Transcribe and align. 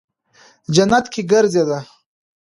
جنت 0.75 1.05
کې 1.13 1.21
گرځېده. 1.31 1.79